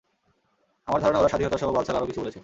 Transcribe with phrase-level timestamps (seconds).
[0.87, 2.39] আমার ধারণা ওরা স্বাধীনতাসহ বালছাল আরো কিছু বলেছে।